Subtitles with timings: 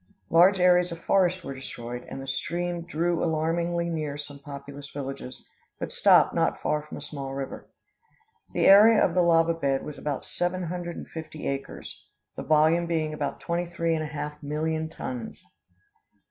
[0.31, 5.47] Large areas of forest were destroyed, and the stream drew alarmingly near some populous villages,
[5.79, 7.69] but stopped not far from a small river.
[8.51, 12.03] The area of the lava bed was about seven hundred and fifty acres,
[12.35, 15.45] the volume being about twenty three and a half million tons.